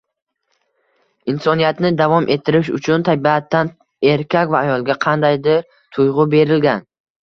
Insoniyatni 1.33 1.91
davom 1.99 2.29
ettirish 2.37 2.73
uchun 2.79 3.07
tabiatan 3.11 3.73
erkak 4.17 4.57
va 4.59 4.67
ayolga 4.67 5.01
qandaydir 5.09 5.67
tuyg‘u 5.79 6.33
berilgan 6.39 6.89